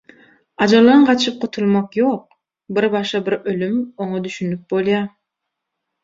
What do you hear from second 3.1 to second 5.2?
bir ölüm– oňa düşünip bolýar